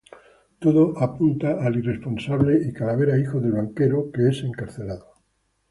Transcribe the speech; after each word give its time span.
Todo 0.57 0.97
apunta 0.97 1.59
al 1.63 1.75
irresponsable 1.77 2.67
y 2.67 2.73
calavera 2.73 3.19
hijo 3.19 3.39
del 3.39 3.51
banquero, 3.51 4.09
que 4.11 4.29
es 4.29 4.41
encarcelado. 4.41 5.13